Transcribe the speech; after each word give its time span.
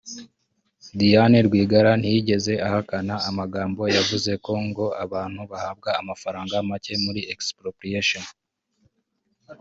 Diane 0.99 1.37
Rwigara 1.47 1.91
ntiyigeze 1.99 2.53
ahakana 2.67 3.15
amagambo 3.29 3.81
yavuze 3.95 4.31
ko 4.45 4.53
ngo 4.67 4.85
abantu 5.03 5.41
bahabwa 5.51 5.89
amafaranga 6.01 6.55
macye 6.69 6.93
muri 7.03 7.21
‘expropriation’ 7.33 8.25